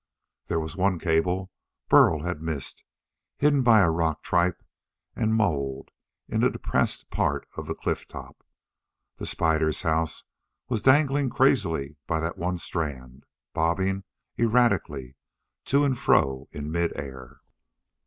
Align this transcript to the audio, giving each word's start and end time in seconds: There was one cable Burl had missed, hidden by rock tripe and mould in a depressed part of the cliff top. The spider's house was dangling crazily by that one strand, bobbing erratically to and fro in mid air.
There 0.47 0.59
was 0.59 0.75
one 0.75 0.97
cable 0.97 1.51
Burl 1.87 2.23
had 2.23 2.41
missed, 2.41 2.83
hidden 3.37 3.61
by 3.61 3.85
rock 3.85 4.23
tripe 4.23 4.63
and 5.15 5.35
mould 5.35 5.91
in 6.27 6.43
a 6.43 6.49
depressed 6.49 7.11
part 7.11 7.47
of 7.55 7.67
the 7.67 7.75
cliff 7.75 8.07
top. 8.07 8.43
The 9.17 9.27
spider's 9.27 9.83
house 9.83 10.23
was 10.67 10.81
dangling 10.81 11.29
crazily 11.29 11.97
by 12.07 12.19
that 12.19 12.39
one 12.39 12.57
strand, 12.57 13.27
bobbing 13.53 14.03
erratically 14.39 15.17
to 15.65 15.83
and 15.83 15.95
fro 15.95 16.47
in 16.51 16.71
mid 16.71 16.97
air. 16.99 17.41